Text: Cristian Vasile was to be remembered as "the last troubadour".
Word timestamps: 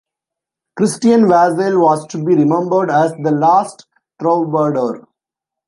Cristian 0.75 1.27
Vasile 1.27 1.79
was 1.79 2.07
to 2.07 2.17
be 2.17 2.33
remembered 2.33 2.89
as 2.89 3.11
"the 3.21 3.29
last 3.29 3.85
troubadour". 4.19 5.07